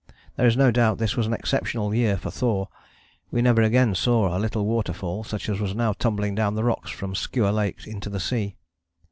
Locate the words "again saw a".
3.61-4.39